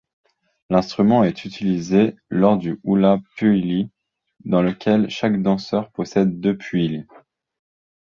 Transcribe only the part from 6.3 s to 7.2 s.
deux pūʻili.